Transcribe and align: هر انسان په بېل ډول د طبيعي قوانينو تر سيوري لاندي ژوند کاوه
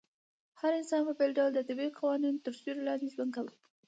هر 0.59 0.71
انسان 0.79 1.01
په 1.07 1.13
بېل 1.19 1.31
ډول 1.37 1.51
د 1.53 1.59
طبيعي 1.67 1.91
قوانينو 1.99 2.43
تر 2.45 2.53
سيوري 2.59 2.81
لاندي 2.87 3.07
ژوند 3.13 3.31
کاوه 3.35 3.53